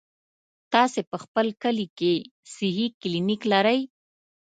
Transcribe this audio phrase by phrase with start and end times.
[0.73, 2.13] تاسې په خپل کلي کې
[2.53, 3.79] صحي کلينيک لرئ؟